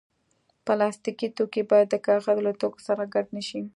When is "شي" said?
3.47-3.61